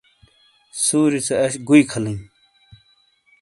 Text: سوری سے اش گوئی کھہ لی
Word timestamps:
سوری 0.83 1.19
سے 1.27 1.35
اش 1.43 1.53
گوئی 1.67 1.83
کھہ 1.89 1.99
لی 2.03 2.15